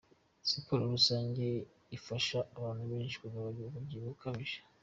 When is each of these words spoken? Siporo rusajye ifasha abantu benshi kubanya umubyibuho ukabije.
Siporo 0.49 0.83
rusajye 0.93 1.49
ifasha 1.97 2.39
abantu 2.57 2.83
benshi 2.91 3.15
kubanya 3.21 3.61
umubyibuho 3.69 4.11
ukabije. 4.17 4.59